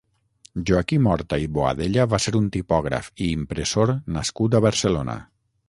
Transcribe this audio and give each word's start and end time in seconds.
Joaquim 0.69 1.09
Horta 1.11 1.39
i 1.43 1.49
Boadella 1.57 2.07
va 2.15 2.21
ser 2.25 2.33
un 2.41 2.49
tipògraf 2.57 3.13
i 3.29 3.29
impressor 3.37 3.95
nascut 4.19 4.59
a 4.61 4.67
Barcelona. 4.69 5.19